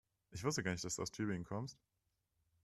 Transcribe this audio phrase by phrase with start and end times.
[0.31, 1.77] Ich wusste gar nicht, dass du aus Tübingen kommst